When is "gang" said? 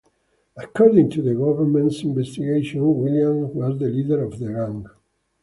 4.51-4.87